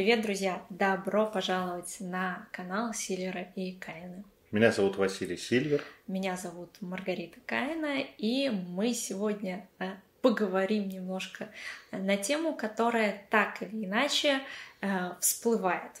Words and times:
Привет, 0.00 0.22
друзья! 0.22 0.62
Добро 0.70 1.26
пожаловать 1.26 1.98
на 2.00 2.48
канал 2.52 2.94
Сильвера 2.94 3.42
и 3.54 3.72
Каина. 3.72 4.24
Меня 4.50 4.72
зовут 4.72 4.96
Василий 4.96 5.36
Сильвер. 5.36 5.84
Меня 6.06 6.38
зовут 6.38 6.70
Маргарита 6.80 7.38
Каина, 7.44 8.00
и 8.16 8.48
мы 8.48 8.94
сегодня 8.94 9.68
э, 9.78 9.90
поговорим 10.22 10.88
немножко 10.88 11.50
на 11.92 12.16
тему, 12.16 12.56
которая 12.56 13.26
так 13.28 13.60
или 13.60 13.84
иначе 13.84 14.40
э, 14.80 15.10
всплывает. 15.20 15.92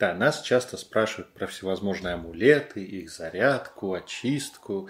Да, 0.00 0.12
нас 0.12 0.42
часто 0.42 0.76
спрашивают 0.76 1.32
про 1.32 1.46
всевозможные 1.46 2.14
амулеты, 2.14 2.82
их 2.82 3.08
зарядку, 3.08 3.94
очистку 3.94 4.88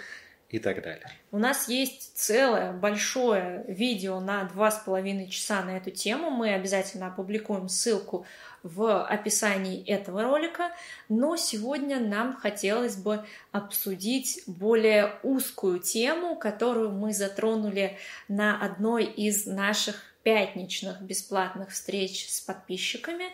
и 0.48 0.60
так 0.60 0.82
далее. 0.82 1.10
У 1.32 1.38
нас 1.38 1.68
есть 1.68 2.16
целое 2.16 2.72
большое 2.72 3.64
видео 3.66 4.20
на 4.20 4.44
два 4.44 4.70
с 4.70 4.78
половиной 4.78 5.28
часа 5.28 5.62
на 5.62 5.76
эту 5.76 5.90
тему. 5.90 6.30
Мы 6.30 6.54
обязательно 6.54 7.08
опубликуем 7.08 7.68
ссылку 7.68 8.26
в 8.62 9.04
описании 9.04 9.84
этого 9.84 10.22
ролика. 10.22 10.70
Но 11.08 11.36
сегодня 11.36 11.98
нам 11.98 12.36
хотелось 12.36 12.96
бы 12.96 13.24
обсудить 13.50 14.42
более 14.46 15.14
узкую 15.24 15.80
тему, 15.80 16.36
которую 16.36 16.92
мы 16.92 17.12
затронули 17.12 17.98
на 18.28 18.60
одной 18.60 19.04
из 19.04 19.46
наших 19.46 20.00
пятничных 20.22 21.02
бесплатных 21.02 21.70
встреч 21.70 22.28
с 22.28 22.40
подписчиками, 22.40 23.26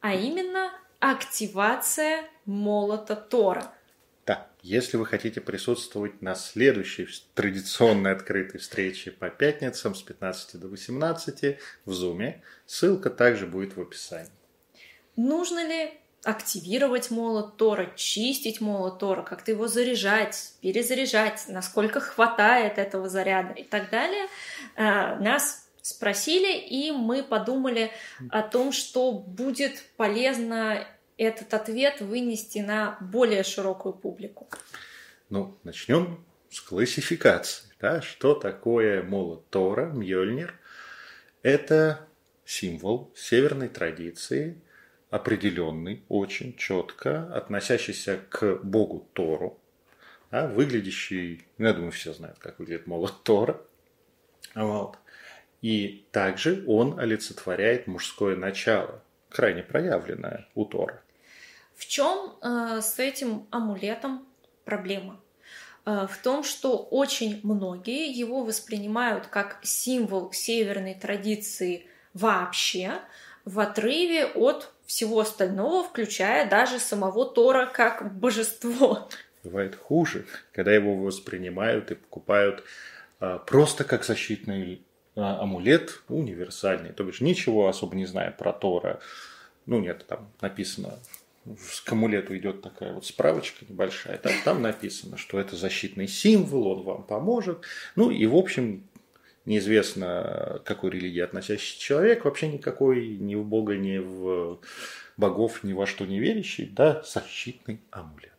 а 0.00 0.14
именно 0.14 0.72
активация 0.98 2.24
молота 2.44 3.14
Тора– 3.14 3.72
если 4.62 4.96
вы 4.96 5.06
хотите 5.06 5.40
присутствовать 5.40 6.22
на 6.22 6.34
следующей 6.34 7.08
традиционной 7.34 8.12
открытой 8.12 8.60
встрече 8.60 9.10
по 9.10 9.30
пятницам 9.30 9.94
с 9.94 10.02
15 10.02 10.60
до 10.60 10.68
18 10.68 11.58
в 11.84 11.90
Zoom, 11.90 12.40
ссылка 12.66 13.10
также 13.10 13.46
будет 13.46 13.76
в 13.76 13.80
описании. 13.80 14.30
Нужно 15.16 15.66
ли 15.66 15.92
активировать 16.22 17.10
молот 17.10 17.56
Тора, 17.56 17.92
чистить 17.96 18.60
молот 18.60 18.98
Тора, 18.98 19.22
как-то 19.22 19.52
его 19.52 19.68
заряжать, 19.68 20.52
перезаряжать, 20.60 21.44
насколько 21.48 22.00
хватает 22.00 22.78
этого 22.78 23.08
заряда 23.08 23.54
и 23.54 23.64
так 23.64 23.90
далее, 23.90 24.26
э, 24.76 25.16
нас 25.16 25.66
спросили, 25.80 26.58
и 26.58 26.92
мы 26.92 27.22
подумали 27.22 27.90
о 28.30 28.42
том, 28.42 28.72
что 28.72 29.12
будет 29.12 29.82
полезно 29.96 30.86
этот 31.24 31.52
ответ 31.54 32.00
вынести 32.00 32.58
на 32.58 32.96
более 33.00 33.42
широкую 33.42 33.92
публику? 33.92 34.48
Ну, 35.28 35.58
начнем 35.64 36.24
с 36.50 36.60
классификации. 36.60 37.68
Да? 37.80 38.02
Что 38.02 38.34
такое 38.34 39.02
молот 39.02 39.48
Тора, 39.50 39.86
Мьёльнир? 39.86 40.54
Это 41.42 42.06
символ 42.44 43.12
северной 43.14 43.68
традиции, 43.68 44.60
определенный, 45.10 46.02
очень 46.08 46.56
четко, 46.56 47.32
относящийся 47.34 48.18
к 48.28 48.60
богу 48.62 49.08
Тору, 49.12 49.58
да, 50.30 50.46
выглядящий, 50.46 51.44
ну, 51.58 51.66
я 51.66 51.72
думаю, 51.72 51.92
все 51.92 52.12
знают, 52.12 52.38
как 52.38 52.58
выглядит 52.58 52.86
молот 52.86 53.22
Тора. 53.24 53.60
Вот. 54.54 54.96
И 55.60 56.06
также 56.12 56.64
он 56.66 56.98
олицетворяет 56.98 57.86
мужское 57.86 58.36
начало, 58.36 59.02
крайне 59.28 59.62
проявленное 59.62 60.48
у 60.54 60.64
Тора. 60.64 61.02
В 61.80 61.86
чем 61.86 62.34
э, 62.42 62.80
с 62.82 62.98
этим 62.98 63.46
амулетом 63.50 64.26
проблема? 64.66 65.18
Э, 65.86 66.06
в 66.06 66.18
том, 66.18 66.44
что 66.44 66.76
очень 66.76 67.40
многие 67.42 68.12
его 68.12 68.44
воспринимают 68.44 69.28
как 69.28 69.60
символ 69.62 70.30
северной 70.30 70.92
традиции 70.94 71.86
вообще, 72.12 72.98
в 73.46 73.58
отрыве 73.58 74.26
от 74.26 74.74
всего 74.84 75.20
остального, 75.20 75.82
включая 75.82 76.46
даже 76.50 76.78
самого 76.78 77.24
Тора 77.24 77.64
как 77.64 78.14
божество. 78.14 79.08
Бывает 79.42 79.74
хуже, 79.74 80.26
когда 80.52 80.74
его 80.74 80.94
воспринимают 80.96 81.90
и 81.92 81.94
покупают 81.94 82.62
э, 83.20 83.38
просто 83.46 83.84
как 83.84 84.04
защитный 84.04 84.82
э, 85.16 85.20
амулет 85.22 86.02
универсальный. 86.08 86.92
То 86.92 87.04
бишь 87.04 87.22
ничего 87.22 87.68
особо 87.68 87.96
не 87.96 88.04
зная 88.04 88.32
про 88.32 88.52
Тора. 88.52 89.00
Ну, 89.64 89.80
нет, 89.80 90.04
там 90.06 90.30
написано 90.42 90.98
к 91.84 91.92
амулету 91.92 92.36
идет 92.36 92.62
такая 92.62 92.92
вот 92.92 93.06
справочка 93.06 93.64
небольшая, 93.68 94.18
там, 94.18 94.32
там 94.44 94.62
написано, 94.62 95.16
что 95.16 95.40
это 95.40 95.56
защитный 95.56 96.06
символ, 96.06 96.66
он 96.66 96.82
вам 96.82 97.02
поможет. 97.02 97.64
Ну 97.96 98.10
и 98.10 98.26
в 98.26 98.36
общем, 98.36 98.86
неизвестно, 99.46 100.60
к 100.62 100.66
какой 100.66 100.90
религии 100.90 101.20
относящийся 101.20 101.80
человек, 101.80 102.24
вообще 102.24 102.48
никакой 102.48 103.16
ни 103.16 103.34
в 103.34 103.44
Бога, 103.44 103.76
ни 103.76 103.98
в 103.98 104.60
богов, 105.16 105.64
ни 105.64 105.72
во 105.72 105.86
что 105.86 106.06
не 106.06 106.18
верящий, 106.18 106.66
да, 106.66 107.02
защитный 107.02 107.80
амулет. 107.90 108.30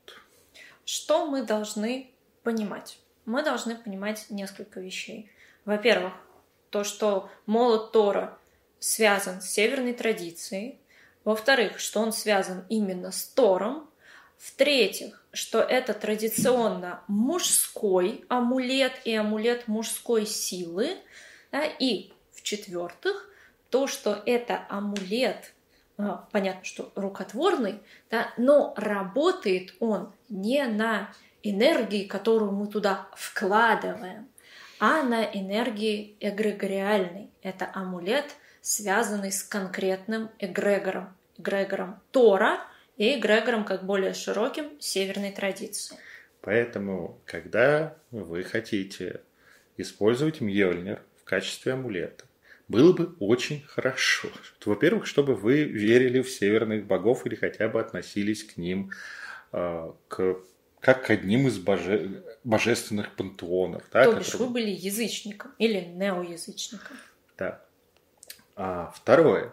Что 0.85 1.27
мы 1.27 1.43
должны 1.43 2.11
понимать? 2.43 2.99
Мы 3.25 3.43
должны 3.43 3.75
понимать 3.75 4.25
несколько 4.29 4.79
вещей. 4.79 5.31
Во-первых, 5.65 6.13
то, 6.69 6.83
что 6.83 7.29
молот 7.45 7.91
Тора 7.91 8.37
связан 8.79 9.41
с 9.41 9.49
северной 9.49 9.93
традицией, 9.93 10.80
во-вторых, 11.23 11.79
что 11.79 11.99
он 11.99 12.11
связан 12.11 12.65
именно 12.69 13.11
с 13.11 13.23
Тором. 13.25 13.89
В-третьих, 14.37 15.23
что 15.31 15.59
это 15.59 15.93
традиционно 15.93 17.03
мужской 17.07 18.25
амулет 18.27 18.93
и 19.05 19.13
амулет 19.13 19.67
мужской 19.67 20.25
силы. 20.25 20.97
Да? 21.51 21.63
И 21.63 22.11
в-четвертых, 22.33 23.29
то, 23.69 23.85
что 23.85 24.21
это 24.25 24.65
амулет, 24.67 25.53
а, 25.97 26.27
понятно, 26.31 26.63
что 26.63 26.91
рукотворный, 26.95 27.79
да, 28.09 28.33
но 28.35 28.73
работает 28.75 29.75
он 29.79 30.11
не 30.27 30.65
на 30.65 31.13
энергии, 31.43 32.05
которую 32.05 32.51
мы 32.51 32.65
туда 32.65 33.07
вкладываем, 33.15 34.27
а 34.79 35.03
на 35.03 35.23
энергии 35.23 36.15
эгрегориальной. 36.19 37.29
Это 37.43 37.69
амулет– 37.73 38.25
связанный 38.61 39.31
с 39.31 39.43
конкретным 39.43 40.29
эгрегором, 40.39 41.15
эгрегором 41.37 41.99
Тора 42.11 42.59
и 42.97 43.17
эгрегором 43.17 43.65
как 43.65 43.83
более 43.85 44.13
широким 44.13 44.79
северной 44.79 45.31
традиции. 45.31 45.97
Поэтому, 46.41 47.19
когда 47.25 47.95
вы 48.11 48.43
хотите 48.43 49.21
использовать 49.77 50.41
Мьёльнир 50.41 51.01
в 51.21 51.23
качестве 51.23 51.73
амулета, 51.73 52.25
было 52.67 52.93
бы 52.93 53.15
очень 53.19 53.61
хорошо. 53.61 54.29
Во-первых, 54.65 55.05
чтобы 55.05 55.35
вы 55.35 55.63
верили 55.63 56.21
в 56.21 56.29
северных 56.29 56.85
богов 56.85 57.25
или 57.25 57.35
хотя 57.35 57.67
бы 57.67 57.79
относились 57.81 58.43
к 58.43 58.57
ним 58.57 58.91
э, 59.51 59.91
к, 60.07 60.37
как 60.79 61.05
к 61.05 61.09
одним 61.09 61.47
из 61.47 61.59
боже, 61.59 62.23
божественных 62.43 63.15
пантеонов. 63.15 63.83
Да, 63.91 64.05
То 64.05 64.13
бишь 64.13 64.27
которые... 64.27 64.47
вы 64.47 64.53
были 64.53 64.69
язычником 64.69 65.51
или 65.57 65.81
неоязычником. 65.81 66.97
Да. 67.37 67.61
А 68.55 68.91
второе. 68.95 69.51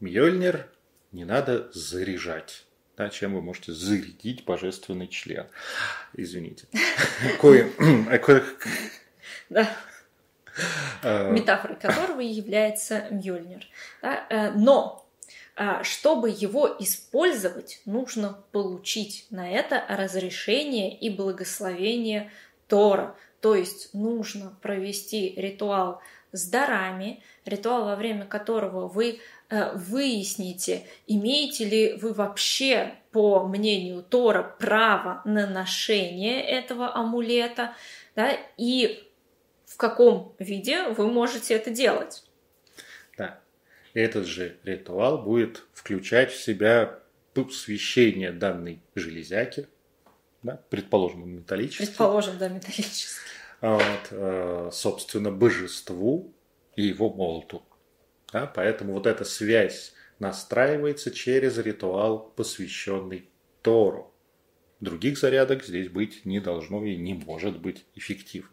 Мьёльнир 0.00 0.68
не 1.12 1.24
надо 1.24 1.70
заряжать. 1.72 2.64
Да, 2.96 3.08
чем 3.08 3.34
вы 3.34 3.40
можете 3.40 3.72
зарядить 3.72 4.44
божественный 4.44 5.08
член. 5.08 5.46
Извините. 6.12 6.66
Да. 9.48 9.68
А. 11.02 11.30
Метафорой 11.30 11.76
которого 11.76 12.20
является 12.20 13.06
Мьёльнир. 13.10 13.66
Э, 14.02 14.50
но 14.52 15.06
чтобы 15.82 16.30
его 16.30 16.74
использовать, 16.78 17.82
нужно 17.84 18.42
получить 18.52 19.26
на 19.30 19.50
это 19.50 19.84
разрешение 19.88 20.96
и 20.96 21.10
благословение 21.10 22.30
Тора. 22.66 23.14
То 23.40 23.54
есть 23.54 23.92
нужно 23.92 24.56
провести 24.62 25.34
ритуал 25.36 26.00
с 26.32 26.48
дарами, 26.48 27.22
ритуал, 27.44 27.84
во 27.84 27.96
время 27.96 28.26
которого 28.26 28.88
вы 28.88 29.20
э, 29.48 29.76
выясните, 29.76 30.86
имеете 31.06 31.64
ли 31.64 31.94
вы 31.94 32.12
вообще, 32.12 32.94
по 33.12 33.46
мнению 33.46 34.02
Тора, 34.02 34.56
право 34.58 35.22
на 35.24 35.46
ношение 35.46 36.42
этого 36.42 36.94
амулета, 36.94 37.74
да, 38.14 38.36
и 38.56 39.06
в 39.66 39.76
каком 39.76 40.34
виде 40.38 40.88
вы 40.88 41.10
можете 41.10 41.54
это 41.54 41.70
делать. 41.70 42.24
Да. 43.16 43.40
Этот 43.94 44.26
же 44.26 44.56
ритуал 44.64 45.18
будет 45.18 45.64
включать 45.72 46.32
в 46.32 46.40
себя 46.40 47.00
посвящение 47.34 48.32
данной 48.32 48.82
железяки, 48.94 49.68
да, 50.42 50.60
предположим, 50.70 51.28
металлический. 51.28 51.86
Предположим, 51.86 52.38
да, 52.38 52.48
металлический. 52.48 53.20
Вот, 53.60 54.08
э, 54.10 54.70
собственно, 54.72 55.30
божеству, 55.30 56.32
и 56.76 56.82
его 56.82 57.12
молоту. 57.12 57.62
Да? 58.32 58.46
Поэтому 58.46 58.94
вот 58.94 59.06
эта 59.06 59.24
связь 59.24 59.92
настраивается 60.18 61.10
через 61.10 61.58
ритуал, 61.58 62.32
посвященный 62.36 63.28
Тору. 63.62 64.12
Других 64.80 65.18
зарядок 65.18 65.64
здесь 65.64 65.88
быть 65.88 66.24
не 66.24 66.40
должно 66.40 66.84
и 66.84 66.96
не 66.96 67.14
может 67.14 67.60
быть 67.60 67.84
эффективным. 67.94 68.52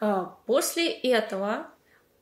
А, 0.00 0.36
после 0.46 0.88
этого 0.90 1.66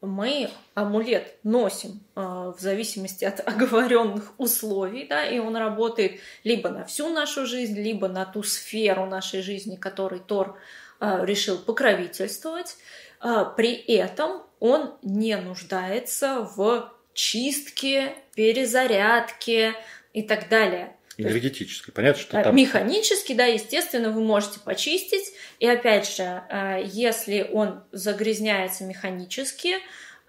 мы 0.00 0.48
амулет 0.74 1.36
носим 1.42 2.00
э, 2.16 2.20
в 2.20 2.56
зависимости 2.58 3.24
от 3.26 3.46
оговоренных 3.46 4.32
условий, 4.38 5.06
да, 5.06 5.26
и 5.26 5.38
он 5.38 5.56
работает 5.56 6.20
либо 6.44 6.70
на 6.70 6.84
всю 6.84 7.10
нашу 7.10 7.44
жизнь, 7.44 7.78
либо 7.78 8.08
на 8.08 8.24
ту 8.24 8.42
сферу 8.42 9.04
нашей 9.04 9.42
жизни, 9.42 9.76
которой 9.76 10.20
Тор 10.20 10.58
решил 11.00 11.58
покровительствовать. 11.58 12.76
Э, 13.22 13.44
при 13.56 13.74
этом 13.74 14.42
он 14.58 14.94
не 15.02 15.36
нуждается 15.36 16.40
в 16.56 16.92
чистке, 17.14 18.14
перезарядке 18.34 19.74
и 20.12 20.22
так 20.22 20.48
далее. 20.48 20.96
Энергетически, 21.16 21.90
понятно, 21.90 22.22
что 22.22 22.38
Э, 22.38 22.44
там... 22.44 22.56
Механически, 22.56 23.34
да, 23.34 23.44
естественно, 23.44 24.10
вы 24.10 24.22
можете 24.22 24.60
почистить. 24.60 25.32
И 25.58 25.66
опять 25.66 26.08
же, 26.08 26.42
э, 26.48 26.82
если 26.84 27.48
он 27.52 27.82
загрязняется 27.92 28.84
механически, 28.84 29.74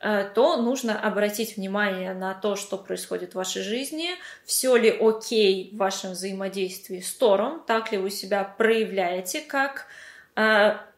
э, 0.01 0.29
то 0.35 0.57
нужно 0.57 1.00
обратить 1.00 1.56
внимание 1.56 2.13
на 2.13 2.33
то, 2.33 2.56
что 2.57 2.77
происходит 2.77 3.31
в 3.31 3.35
вашей 3.35 3.62
жизни, 3.62 4.09
все 4.44 4.75
ли 4.75 4.89
окей 4.89 5.69
в 5.71 5.77
вашем 5.77 6.12
взаимодействии 6.12 7.00
с 7.00 7.13
Тором, 7.13 7.63
так 7.65 7.91
ли 7.91 7.97
вы 7.97 8.09
себя 8.09 8.44
проявляете, 8.44 9.41
как 9.41 9.85
э, 9.88 10.10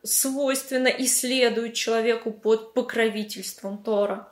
свойственно 0.04 0.88
и 0.88 1.08
следует 1.08 1.74
человеку 1.74 2.32
под 2.32 2.74
покровительством 2.74 3.82
Тора. 3.84 4.30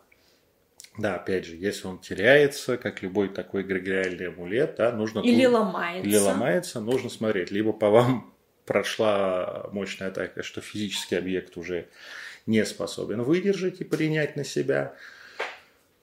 Да, 0.98 1.16
опять 1.16 1.46
же, 1.46 1.56
если 1.56 1.88
он 1.88 2.00
теряется, 2.00 2.78
как 2.78 3.02
любой 3.02 3.30
такой 3.30 3.62
эгрегориальный 3.62 4.28
амулет, 4.28 4.76
да, 4.78 4.92
нужно... 4.92 5.22
Или 5.22 5.46
тут- 5.46 5.54
ломается. 5.54 6.08
Или 6.08 6.18
ломается, 6.18 6.82
нужно 6.82 7.10
смотреть. 7.10 7.50
Либо 7.50 7.72
по 7.72 7.90
вам 7.90 8.34
прошла 8.66 9.70
мощная 9.72 10.10
атака, 10.10 10.44
что 10.44 10.62
физический 10.62 11.16
объект 11.16 11.58
уже 11.58 11.88
не 12.46 12.66
способен 12.66 13.22
выдержать 13.24 13.80
и 13.82 13.86
принять 13.86 14.36
на 14.36 14.44
себя 14.44 14.96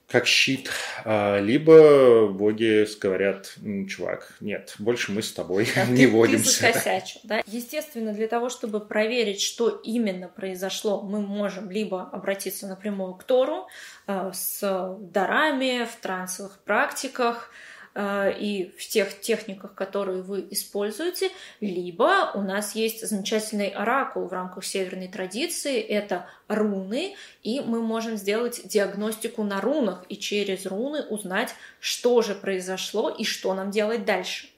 как 0.09 0.27
щит, 0.27 0.71
а, 1.05 1.39
либо 1.39 2.29
боги 2.29 2.87
говорят, 2.99 3.53
«М, 3.63 3.87
чувак, 3.87 4.33
нет, 4.41 4.75
больше 4.79 5.13
мы 5.13 5.23
с 5.23 5.33
тобой 5.33 5.69
Да, 5.75 5.85
не 5.89 6.07
ты- 6.07 6.13
водимся. 6.13 6.61
Ты 6.61 6.73
закосячил, 6.73 7.21
да? 7.25 7.43
Естественно, 7.47 8.13
для 8.15 8.27
того, 8.27 8.49
чтобы 8.49 8.81
проверить, 8.81 9.43
что 9.43 9.69
именно 9.69 10.29
произошло, 10.29 11.03
мы 11.03 11.21
можем 11.21 11.71
либо 11.71 12.09
обратиться 12.11 12.67
напрямую 12.67 13.15
к 13.15 13.25
Тору 13.25 13.69
э, 14.07 14.31
с 14.33 14.97
дарами, 15.01 15.85
в 15.85 15.97
трансовых 16.01 16.59
практиках 16.65 17.51
и 17.97 18.75
в 18.79 18.87
тех 18.87 19.21
техниках, 19.21 19.75
которые 19.75 20.23
вы 20.23 20.47
используете, 20.51 21.31
либо 21.61 22.31
у 22.35 22.43
нас 22.43 22.75
есть 22.75 23.07
замечательный 23.07 23.69
оракул 23.69 24.27
в 24.27 24.33
рамках 24.33 24.65
северной 24.65 25.09
традиции, 25.09 25.81
это 25.81 26.27
руны, 26.49 27.17
и 27.43 27.61
мы 27.61 27.83
можем 27.83 28.17
сделать 28.17 28.67
диагностику 28.67 29.43
на 29.43 29.61
рунах 29.61 30.05
и 30.09 30.17
через 30.17 30.67
руны 30.67 31.03
узнать, 31.03 31.55
что 31.81 32.23
же 32.23 32.35
произошло 32.35 33.11
и 33.11 33.25
что 33.25 33.55
нам 33.55 33.71
делать 33.71 34.05
дальше. 34.05 34.49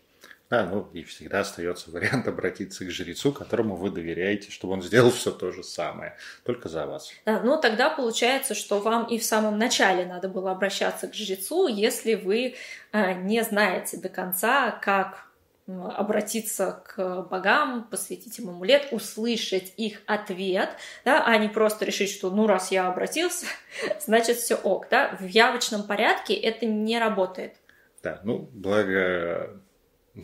Да, 0.50 0.64
ну 0.66 0.88
и 0.92 1.04
всегда 1.04 1.40
остается 1.40 1.92
вариант 1.92 2.26
обратиться 2.28 2.84
к 2.84 2.90
жрецу, 2.90 3.32
которому 3.32 3.76
вы 3.76 3.90
доверяете, 3.90 4.50
чтобы 4.50 4.72
он 4.74 4.82
сделал 4.82 5.12
все 5.12 5.30
то 5.30 5.52
же 5.52 5.62
самое, 5.62 6.16
только 6.44 6.68
за 6.68 6.86
вас. 6.86 7.12
Да, 7.24 7.40
ну 7.40 7.58
тогда 7.58 7.88
получается, 7.88 8.56
что 8.56 8.80
вам 8.80 9.06
и 9.06 9.18
в 9.18 9.24
самом 9.24 9.58
начале 9.58 10.04
надо 10.04 10.28
было 10.28 10.50
обращаться 10.50 11.06
к 11.06 11.14
жрецу, 11.14 11.68
если 11.68 12.16
вы 12.16 12.56
э, 12.92 13.14
не 13.14 13.42
знаете 13.44 13.96
до 13.96 14.08
конца, 14.08 14.72
как 14.72 15.28
м, 15.68 15.86
обратиться 15.86 16.82
к 16.84 17.28
богам, 17.30 17.84
посвятить 17.84 18.36
им 18.40 18.48
амулет, 18.48 18.88
услышать 18.90 19.72
их 19.76 20.02
ответ, 20.06 20.70
да, 21.04 21.22
а 21.24 21.36
не 21.36 21.48
просто 21.48 21.84
решить, 21.84 22.10
что 22.10 22.28
ну 22.28 22.48
раз 22.48 22.72
я 22.72 22.88
обратился, 22.88 23.46
значит 24.04 24.38
все 24.38 24.56
ок, 24.56 24.88
да. 24.90 25.16
В 25.20 25.26
явочном 25.26 25.84
порядке 25.84 26.34
это 26.34 26.66
не 26.66 26.98
работает. 26.98 27.54
Да, 28.02 28.20
ну, 28.24 28.48
благо 28.52 29.60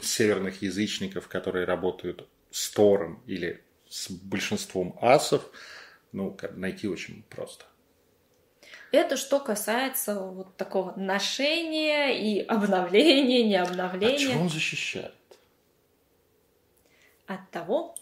северных 0.03 0.63
язычников, 0.63 1.29
которые 1.29 1.65
работают 1.65 2.29
с 2.51 2.71
Тором 2.71 3.23
или 3.27 3.63
с 3.89 4.11
большинством 4.11 4.99
асов, 5.01 5.49
ну, 6.13 6.37
найти 6.55 6.89
очень 6.89 7.23
просто. 7.29 7.65
Это 8.93 9.17
что 9.17 9.41
касается 9.41 10.19
вот 10.21 10.57
такого 10.57 10.95
ношения 10.97 12.11
и 12.19 12.41
обновления, 12.41 13.45
не 13.45 13.57
От 13.57 13.71
обновления. 13.71 14.19
чего 14.19 14.41
он 14.43 14.51
защищает? 14.51 15.13
от 17.27 17.51
того, 17.51 17.97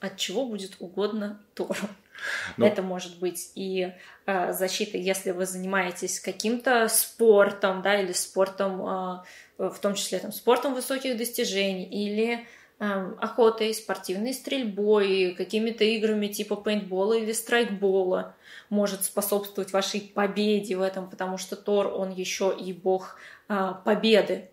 от 0.00 0.16
чего 0.18 0.44
будет 0.46 0.76
угодно 0.78 1.42
Тору. 1.54 1.74
Ну. 2.56 2.66
Это 2.66 2.82
может 2.82 3.18
быть 3.18 3.50
и 3.54 3.92
э, 4.26 4.52
защита, 4.52 4.98
если 4.98 5.30
вы 5.30 5.46
занимаетесь 5.46 6.20
каким-то 6.20 6.88
спортом, 6.88 7.82
да, 7.82 8.00
или 8.00 8.12
спортом, 8.12 8.80
э, 8.80 9.22
в 9.58 9.78
том 9.80 9.94
числе 9.94 10.18
там, 10.18 10.32
спортом 10.32 10.74
высоких 10.74 11.16
достижений, 11.16 11.84
или 11.84 12.46
э, 12.78 13.12
охотой, 13.18 13.74
спортивной 13.74 14.34
стрельбой, 14.34 15.34
какими-то 15.36 15.84
играми 15.84 16.28
типа 16.28 16.56
пейнтбола 16.56 17.14
или 17.14 17.32
страйкбола 17.32 18.34
может 18.70 19.04
способствовать 19.04 19.72
вашей 19.72 20.00
победе 20.00 20.76
в 20.76 20.82
этом, 20.82 21.08
потому 21.08 21.38
что 21.38 21.56
Тор, 21.56 21.88
он 21.88 22.10
еще 22.12 22.54
и 22.58 22.72
бог 22.72 23.16
э, 23.48 23.74
победы. 23.84 24.50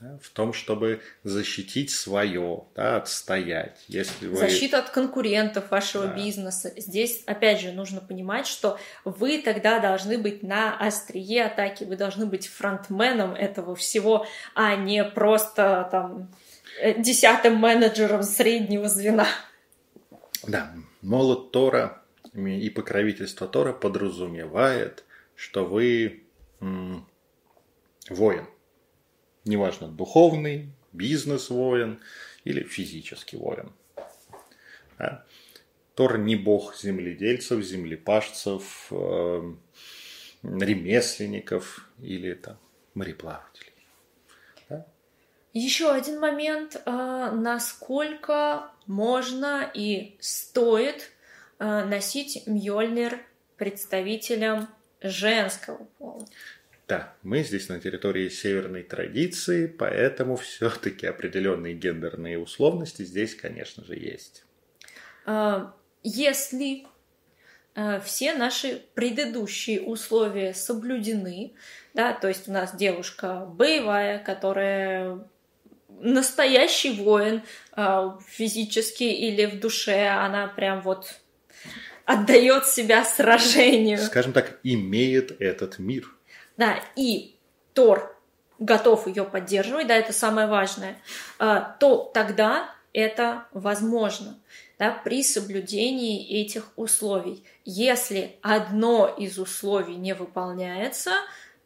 Да, 0.00 0.16
в 0.22 0.28
том, 0.28 0.52
чтобы 0.52 1.00
защитить 1.24 1.90
свое, 1.90 2.62
да, 2.76 2.98
отстоять. 2.98 3.84
Если 3.88 4.28
вы... 4.28 4.36
Защита 4.36 4.78
от 4.78 4.90
конкурентов 4.90 5.72
вашего 5.72 6.06
Да. 6.06 6.14
бизнеса. 6.14 6.72
Здесь, 6.76 7.24
опять 7.26 7.60
же, 7.60 7.72
нужно 7.72 8.00
понимать, 8.00 8.46
что 8.46 8.78
вы 9.04 9.42
тогда 9.42 9.80
должны 9.80 10.16
быть 10.16 10.44
на 10.44 10.78
острие 10.78 11.46
атаки, 11.46 11.82
вы 11.82 11.96
должны 11.96 12.26
быть 12.26 12.46
фронтменом 12.46 13.34
этого 13.34 13.74
всего, 13.74 14.24
а 14.54 14.76
не 14.76 15.02
просто 15.02 15.88
там 15.90 16.32
э, 16.80 17.00
десятым 17.02 17.56
менеджером 17.56 18.22
среднего 18.22 18.88
звена. 18.88 19.26
Да, 20.46 20.72
молот 21.02 21.50
Тора 21.50 22.02
и 22.34 22.70
покровительство 22.70 23.48
Тора 23.48 23.72
подразумевает, 23.72 25.02
что 25.34 25.64
вы 25.64 26.22
м, 26.60 27.04
воин. 28.08 28.46
Неважно, 29.48 29.88
духовный, 29.88 30.68
бизнес-воин 30.92 32.00
или 32.44 32.62
физический 32.64 33.38
воин. 33.38 33.72
Да? 34.98 35.24
Тор 35.94 36.18
не 36.18 36.36
бог 36.36 36.76
земледельцев, 36.76 37.64
землепашцев, 37.64 38.88
э, 38.90 39.54
ремесленников 40.42 41.88
или 41.98 42.34
там, 42.34 42.58
мореплавателей. 42.92 43.72
Еще 45.54 45.90
один 45.90 46.20
момент, 46.20 46.76
э, 46.84 47.30
насколько 47.32 48.70
можно 48.86 49.70
и 49.72 50.18
стоит 50.20 51.10
э, 51.58 51.84
носить 51.86 52.46
Мьёльнир 52.46 53.18
представителям 53.56 54.68
женского 55.00 55.84
пола. 55.98 56.26
Да, 56.88 57.12
мы 57.22 57.42
здесь 57.42 57.68
на 57.68 57.78
территории 57.78 58.30
северной 58.30 58.82
традиции, 58.82 59.66
поэтому 59.66 60.36
все-таки 60.36 61.06
определенные 61.06 61.74
гендерные 61.74 62.38
условности 62.38 63.02
здесь, 63.02 63.34
конечно 63.34 63.84
же, 63.84 63.94
есть. 63.94 64.44
А, 65.26 65.74
Если 66.02 66.86
а, 67.74 68.00
все 68.00 68.32
наши 68.32 68.82
предыдущие 68.94 69.82
условия 69.82 70.54
соблюдены, 70.54 71.52
да, 71.92 72.14
то 72.14 72.26
есть 72.26 72.48
у 72.48 72.52
нас 72.52 72.74
девушка 72.74 73.44
боевая, 73.44 74.18
которая 74.18 75.28
настоящий 75.90 76.92
воин 76.92 77.42
а, 77.72 78.18
физически 78.26 79.04
или 79.04 79.44
в 79.44 79.60
душе, 79.60 80.06
она 80.06 80.46
прям 80.46 80.80
вот 80.80 81.20
отдает 82.06 82.64
себя 82.64 83.04
сражению. 83.04 83.98
Скажем 83.98 84.32
так, 84.32 84.58
имеет 84.62 85.38
этот 85.38 85.78
мир. 85.78 86.14
Да, 86.58 86.78
и 86.96 87.36
Тор 87.72 88.14
готов 88.58 89.06
ее 89.06 89.24
поддерживать, 89.24 89.86
да, 89.86 89.94
это 89.94 90.12
самое 90.12 90.48
важное, 90.48 90.98
а, 91.38 91.76
то 91.78 92.10
тогда 92.12 92.74
это 92.92 93.46
возможно 93.52 94.38
да, 94.78 94.90
при 94.90 95.22
соблюдении 95.22 96.42
этих 96.42 96.72
условий. 96.76 97.44
Если 97.64 98.36
одно 98.42 99.06
из 99.06 99.38
условий 99.38 99.96
не 99.96 100.14
выполняется, 100.14 101.12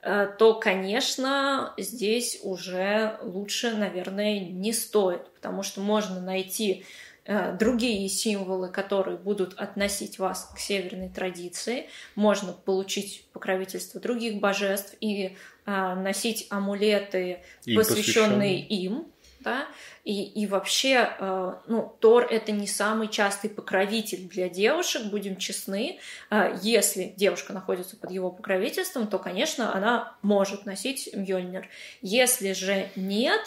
э, 0.03 0.29
то, 0.39 0.55
конечно, 0.55 1.73
здесь 1.79 2.41
уже 2.43 3.19
лучше, 3.23 3.73
наверное, 3.73 4.41
не 4.41 4.73
стоит, 4.73 5.25
потому 5.35 5.63
что 5.63 5.81
можно 5.81 6.21
найти 6.21 6.85
другие 7.25 8.09
символы, 8.09 8.69
которые 8.69 9.17
будут 9.17 9.55
относить 9.55 10.19
вас 10.19 10.51
к 10.55 10.59
северной 10.59 11.09
традиции. 11.09 11.89
Можно 12.17 12.53
получить 12.53 13.25
покровительство 13.33 14.01
других 14.01 14.41
божеств 14.41 14.97
и 15.01 15.37
э, 15.67 15.95
носить 15.95 16.47
амулеты, 16.51 17.41
Им 17.65 17.77
посвященные 17.77 18.61
им. 18.61 19.07
да, 19.41 19.67
и, 20.05 20.25
и 20.25 20.47
вообще, 20.47 21.11
э, 21.19 21.55
ну, 21.69 21.95
Тор 22.01 22.27
это 22.29 22.51
не 22.51 22.67
самый 22.67 23.07
частый 23.09 23.51
покровитель 23.51 24.29
для 24.29 24.49
девушек, 24.49 25.05
будем 25.05 25.37
честны. 25.37 26.01
Э, 26.31 26.57
если 26.61 27.15
девушка 27.17 27.53
находится 27.53 27.97
под 27.97 28.11
его 28.11 28.31
покровительством, 28.31 29.07
то, 29.07 29.19
конечно, 29.21 29.75
она 29.75 30.17
может 30.23 30.67
носить 30.67 31.09
Мьёльнир. 31.15 31.69
Если 32.01 32.53
же 32.53 32.89
нет, 32.97 33.41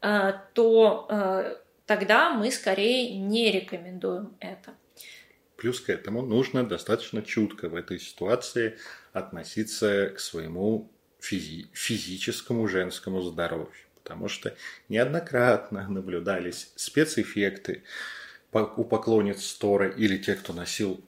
э, 0.00 0.32
то 0.54 1.06
э, 1.10 1.56
тогда 1.86 2.30
мы 2.30 2.50
скорее 2.50 3.16
не 3.16 3.50
рекомендуем 3.50 4.36
это. 4.40 4.74
Плюс 5.56 5.80
к 5.80 5.88
этому 5.88 6.22
нужно 6.22 6.66
достаточно 6.66 7.22
чутко 7.22 7.68
в 7.68 7.74
этой 7.74 7.98
ситуации 7.98 8.76
относиться 9.12 10.10
к 10.10 10.20
своему 10.20 10.90
физи- 11.20 11.68
физическому 11.72 12.68
женскому 12.68 13.22
здоровью 13.22 13.72
потому 14.06 14.28
что 14.28 14.56
неоднократно 14.88 15.88
наблюдались 15.88 16.70
спецэффекты 16.76 17.82
у 18.52 18.84
поклонниц 18.84 19.52
Тора 19.54 19.88
или 19.88 20.16
тех, 20.16 20.38
кто 20.38 20.52
носил, 20.52 21.04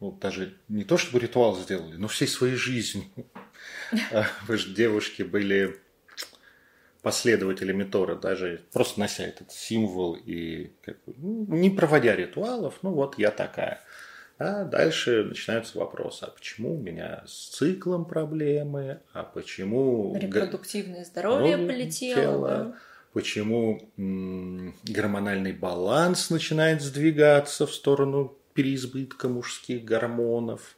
ну, 0.00 0.12
даже 0.12 0.54
не 0.68 0.84
то 0.84 0.98
чтобы 0.98 1.18
ритуал 1.18 1.56
сделали, 1.56 1.96
но 1.96 2.08
всей 2.08 2.28
своей 2.28 2.56
жизнью. 2.56 3.06
А 4.12 4.26
вы 4.46 4.58
же 4.58 4.74
девушки 4.74 5.22
были 5.22 5.80
последователями 7.06 7.84
Тора, 7.84 8.16
даже 8.16 8.62
просто 8.72 8.98
нося 8.98 9.22
этот 9.22 9.52
символ 9.52 10.16
и 10.16 10.72
как 10.84 10.96
бы, 11.04 11.14
ну, 11.16 11.46
не 11.54 11.70
проводя 11.70 12.16
ритуалов, 12.16 12.80
ну 12.82 12.90
вот 12.90 13.16
я 13.16 13.30
такая. 13.30 13.80
А 14.38 14.64
дальше 14.64 15.22
начинаются 15.22 15.78
вопросы, 15.78 16.24
а 16.24 16.32
почему 16.32 16.74
у 16.74 16.78
меня 16.82 17.22
с 17.24 17.50
циклом 17.50 18.06
проблемы, 18.06 18.98
а 19.12 19.22
почему... 19.22 20.16
Репродуктивное 20.16 21.04
здоровье 21.04 21.58
полетело. 21.58 22.20
Тело, 22.20 22.76
почему 23.12 23.88
м- 23.96 24.74
гормональный 24.82 25.52
баланс 25.52 26.30
начинает 26.30 26.82
сдвигаться 26.82 27.68
в 27.68 27.72
сторону 27.72 28.36
переизбытка 28.52 29.28
мужских 29.28 29.84
гормонов. 29.84 30.74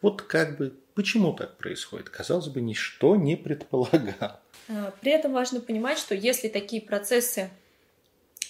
Вот 0.00 0.22
как 0.22 0.58
бы 0.58 0.74
почему 0.94 1.32
так 1.32 1.56
происходит? 1.56 2.08
Казалось 2.08 2.46
бы, 2.46 2.60
ничто 2.60 3.16
не 3.16 3.34
предполагал. 3.34 4.41
А, 4.68 4.92
при 5.00 5.12
этом 5.12 5.32
важно 5.32 5.60
понимать, 5.60 5.98
что 5.98 6.14
если 6.14 6.48
такие 6.48 6.82
процессы 6.82 7.50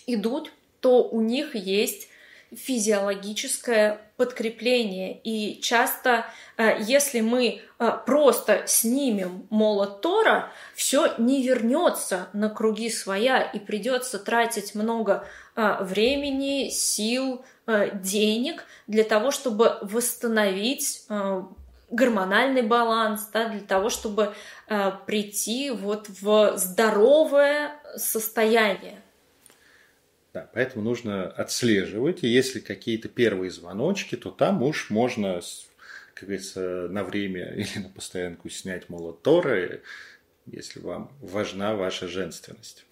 идут, 0.06 0.52
то 0.80 1.04
у 1.04 1.20
них 1.20 1.54
есть 1.54 2.08
физиологическое 2.54 4.00
подкрепление. 4.16 5.18
И 5.24 5.60
часто, 5.62 6.26
э, 6.56 6.76
если 6.80 7.20
мы 7.20 7.60
э, 7.78 7.90
просто 8.04 8.64
снимем 8.66 9.46
молот 9.50 10.02
Тора, 10.02 10.50
все 10.74 11.14
не 11.18 11.42
вернется 11.42 12.28
на 12.32 12.50
круги 12.50 12.90
своя 12.90 13.42
и 13.42 13.58
придется 13.58 14.18
тратить 14.18 14.74
много 14.74 15.26
э, 15.56 15.76
времени, 15.80 16.68
сил, 16.70 17.44
денег 17.94 18.64
для 18.88 19.04
того, 19.04 19.30
чтобы 19.30 19.78
восстановить 19.82 21.06
гормональный 21.92 22.62
баланс, 22.62 23.28
да, 23.32 23.48
для 23.48 23.60
того, 23.60 23.90
чтобы 23.90 24.34
прийти 25.06 25.70
вот 25.70 26.08
в 26.08 26.56
здоровое 26.56 27.72
состояние. 27.96 29.02
Да, 30.32 30.48
поэтому 30.54 30.82
нужно 30.82 31.26
отслеживать, 31.26 32.24
и 32.24 32.28
если 32.28 32.60
какие-то 32.60 33.08
первые 33.08 33.50
звоночки, 33.50 34.16
то 34.16 34.30
там 34.30 34.62
уж 34.62 34.88
можно, 34.88 35.40
как 36.14 36.24
говорится, 36.24 36.88
на 36.88 37.04
время 37.04 37.52
или 37.54 37.78
на 37.78 37.90
постоянку 37.90 38.48
снять 38.48 38.88
молот 38.88 39.22
Торы, 39.22 39.82
если 40.46 40.80
вам 40.80 41.12
важна 41.20 41.74
ваша 41.74 42.08
женственность. 42.08 42.86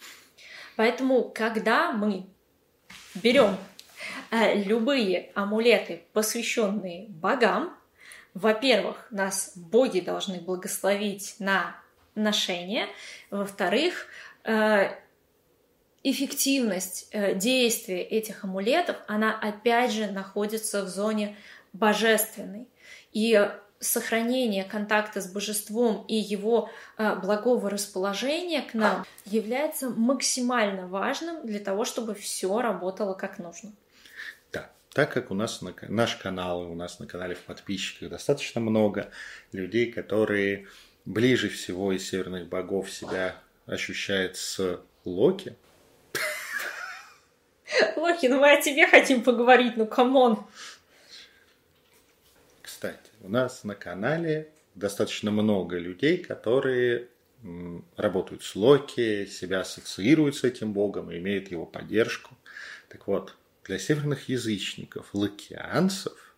Поэтому, 0.76 1.30
когда 1.30 1.92
мы 1.92 2.26
берем 3.14 3.57
э, 4.30 4.62
любые 4.62 5.33
амулеты, 5.35 6.02
посвященные 6.12 7.07
богам, 7.09 7.75
во-первых, 8.34 9.06
нас 9.10 9.52
боги 9.56 10.00
должны 10.00 10.40
благословить 10.40 11.37
на 11.38 11.76
ношение, 12.14 12.87
во-вторых, 13.30 14.06
э, 14.44 14.90
эффективность 16.02 17.08
э, 17.10 17.34
действия 17.34 18.02
этих 18.02 18.44
амулетов, 18.44 18.96
она 19.06 19.38
опять 19.38 19.92
же 19.92 20.06
находится 20.06 20.82
в 20.82 20.88
зоне 20.88 21.37
божественной. 21.72 22.68
И 23.12 23.50
сохранение 23.80 24.64
контакта 24.64 25.20
с 25.20 25.26
божеством 25.26 26.04
и 26.06 26.14
его 26.14 26.70
э, 26.99 27.16
благого 27.16 27.70
расположения 27.70 28.62
к 28.62 28.75
нам 28.75 29.04
является 29.25 29.88
максимально 29.88 30.87
важным 30.87 31.46
для 31.46 31.60
того, 31.60 31.84
чтобы 31.84 32.14
все 32.14 32.60
работало 32.60 33.14
как 33.14 33.38
нужно. 33.38 33.72
Так 34.92 35.12
как 35.12 35.30
у 35.30 35.35
нас 35.35 35.62
на, 35.62 35.75
наш 35.88 36.16
канал, 36.16 36.62
у 36.70 36.75
нас 36.75 36.99
на 36.99 37.06
канале 37.06 37.35
в 37.35 37.42
подписчиках 37.42 38.11
достаточно 38.11 38.61
много 38.61 39.11
людей, 39.52 39.92
которые 39.92 40.66
ближе 41.04 41.49
всего 41.49 41.92
из 41.92 42.09
северных 42.09 42.49
богов 42.49 42.90
себя 42.90 43.37
ощущают 43.66 44.37
с 44.37 44.80
Локи, 45.04 45.56
Лохи, 47.97 48.26
ну 48.28 48.40
мы 48.40 48.52
о 48.52 48.61
тебе 48.61 48.87
хотим 48.87 49.23
поговорить, 49.23 49.76
ну 49.76 49.87
come 49.87 50.20
on. 50.20 50.44
Кстати, 52.62 53.11
у 53.20 53.28
нас 53.28 53.64
на 53.64 53.75
канале 53.75 54.50
достаточно 54.75 55.30
много 55.30 55.78
людей, 55.78 56.18
которые 56.18 57.09
работают 57.97 58.42
с 58.42 58.56
Локи, 58.56 59.26
себя 59.26 59.61
ассоциируют 59.61 60.37
с 60.37 60.44
этим 60.44 60.73
богом 60.73 61.11
и 61.11 61.18
имеют 61.18 61.50
его 61.50 61.64
поддержку. 61.64 62.37
Так 62.88 63.06
вот, 63.06 63.35
для 63.64 63.78
северных 63.78 64.28
язычников, 64.28 65.08
локианцев, 65.12 66.34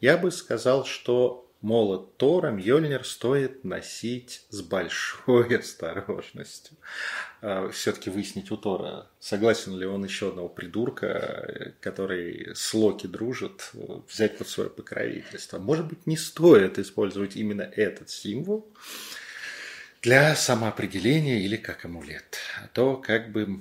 я 0.00 0.16
бы 0.16 0.30
сказал, 0.30 0.84
что 0.84 1.50
молот 1.60 2.16
Тора 2.16 2.50
Мьёльнир 2.50 3.04
стоит 3.04 3.64
носить 3.64 4.44
с 4.48 4.62
большой 4.62 5.56
осторожностью. 5.58 6.76
А, 7.42 7.68
Все-таки 7.70 8.10
выяснить 8.10 8.50
у 8.50 8.56
Тора, 8.56 9.08
согласен 9.18 9.76
ли 9.76 9.86
он 9.86 10.04
еще 10.04 10.28
одного 10.28 10.48
придурка, 10.48 11.74
который 11.80 12.54
с 12.54 12.72
Локи 12.74 13.06
дружит, 13.06 13.72
взять 14.08 14.38
под 14.38 14.48
свое 14.48 14.70
покровительство. 14.70 15.58
Может 15.58 15.86
быть, 15.86 16.06
не 16.06 16.16
стоит 16.16 16.78
использовать 16.78 17.36
именно 17.36 17.62
этот 17.62 18.10
символ 18.10 18.66
для 20.02 20.34
самоопределения 20.34 21.40
или 21.40 21.56
как 21.56 21.84
амулет. 21.84 22.38
А 22.62 22.68
то 22.68 22.96
как 22.96 23.32
бы 23.32 23.60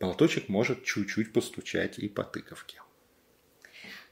молоточек 0.00 0.48
может 0.48 0.84
чуть-чуть 0.84 1.32
постучать 1.32 1.98
и 1.98 2.08
по 2.08 2.24
тыковке. 2.24 2.80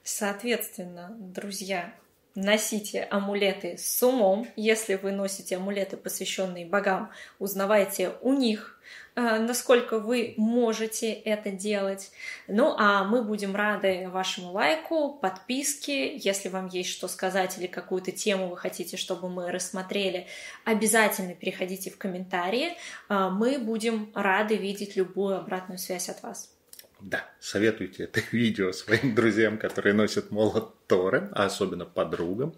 Соответственно, 0.02 1.16
друзья, 1.18 1.94
носите 2.36 3.02
амулеты 3.10 3.76
с 3.78 4.02
умом. 4.02 4.46
Если 4.56 4.94
вы 4.94 5.12
носите 5.12 5.56
амулеты, 5.56 5.96
посвященные 5.96 6.66
богам, 6.66 7.10
узнавайте 7.38 8.12
у 8.20 8.32
них, 8.32 8.78
э, 9.16 9.38
насколько 9.38 9.98
вы 9.98 10.34
можете 10.36 11.12
это 11.12 11.50
делать. 11.50 12.12
Ну, 12.46 12.74
а 12.78 13.04
мы 13.04 13.22
будем 13.22 13.56
рады 13.56 14.08
вашему 14.08 14.52
лайку, 14.52 15.14
подписке. 15.14 16.16
Если 16.16 16.48
вам 16.48 16.68
есть 16.68 16.90
что 16.90 17.08
сказать 17.08 17.58
или 17.58 17.66
какую-то 17.66 18.12
тему 18.12 18.48
вы 18.48 18.56
хотите, 18.56 18.96
чтобы 18.96 19.28
мы 19.28 19.50
рассмотрели, 19.50 20.26
обязательно 20.64 21.34
переходите 21.34 21.90
в 21.90 21.98
комментарии. 21.98 22.76
Э, 23.08 23.30
мы 23.30 23.58
будем 23.58 24.12
рады 24.14 24.56
видеть 24.56 24.96
любую 24.96 25.38
обратную 25.38 25.78
связь 25.78 26.08
от 26.08 26.22
вас. 26.22 26.55
Да, 27.00 27.28
советуйте 27.40 28.04
это 28.04 28.20
видео 28.32 28.72
своим 28.72 29.14
друзьям, 29.14 29.58
которые 29.58 29.94
носят 29.94 30.30
молот 30.30 30.74
Торы, 30.86 31.28
а 31.32 31.46
особенно 31.46 31.84
подругам. 31.84 32.54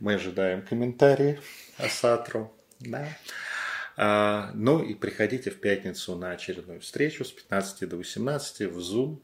Мы 0.00 0.14
ожидаем 0.14 0.62
комментарии 0.62 1.40
о 1.78 1.88
Сатру. 1.88 2.52
Да. 2.80 3.06
А, 3.96 4.50
ну 4.54 4.82
и 4.82 4.94
приходите 4.94 5.50
в 5.50 5.60
пятницу 5.60 6.16
на 6.16 6.32
очередную 6.32 6.80
встречу 6.80 7.24
с 7.24 7.30
15 7.30 7.88
до 7.88 7.96
18 7.96 8.72
в 8.72 8.78
Zoom. 8.78 9.20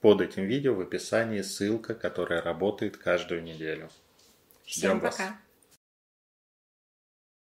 Под 0.00 0.20
этим 0.20 0.44
видео 0.44 0.74
в 0.74 0.80
описании 0.80 1.42
ссылка, 1.42 1.94
которая 1.94 2.42
работает 2.42 2.96
каждую 2.96 3.42
неделю. 3.42 3.90
Ждем 4.66 4.98
Всем 4.98 5.00
пока. 5.00 5.24
Вас. 5.28 5.34